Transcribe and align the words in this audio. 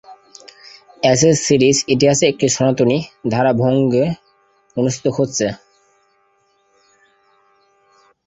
Ashes 1.03 1.37
সিরিজের 1.45 1.87
ইতিহাসে 1.93 2.25
এটি 2.27 2.47
সনাতনী 2.55 2.97
ধারা 3.31 3.51
ভেঙ্গে 3.53 4.05
অনুষ্ঠিত 4.77 5.05
হচ্ছে। 5.17 5.47